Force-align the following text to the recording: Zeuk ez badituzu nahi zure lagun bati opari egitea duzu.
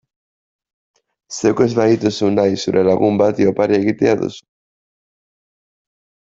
Zeuk 1.39 1.61
ez 1.65 1.67
badituzu 1.81 2.31
nahi 2.39 2.57
zure 2.65 2.85
lagun 2.89 3.21
bati 3.23 3.49
opari 3.53 3.79
egitea 3.81 4.19
duzu. 4.25 4.43